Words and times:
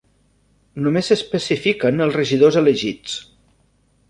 Només 0.85 1.11
s'especifiquen 1.13 2.05
els 2.07 2.19
regidors 2.21 2.59
elegits. 2.63 3.21